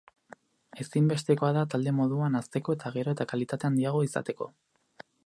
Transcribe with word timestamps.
Ezinbestekoa 0.83 1.51
da 1.57 1.65
talde 1.73 1.93
moduan 1.99 2.39
hazteko 2.39 2.77
eta 2.79 2.93
gero 2.99 3.15
eta 3.17 3.29
kalitate 3.33 3.71
handiagoa 3.71 4.09
izateko. 4.11 4.53